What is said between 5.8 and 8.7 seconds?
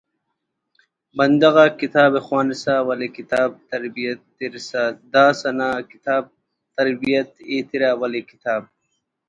کتاب ترتیب ایترہ ولے کتاب